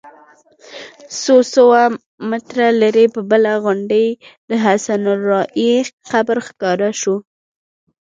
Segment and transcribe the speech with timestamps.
[1.21, 1.81] څو سوه
[2.29, 4.07] متره لرې پر بله غونډۍ
[4.49, 5.73] د حسن الراعي
[6.11, 7.15] قبر ښکاره شو.